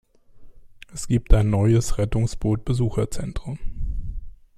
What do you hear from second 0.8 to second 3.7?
Es gibt ein neues Rettungsboot-Besucherzentrum.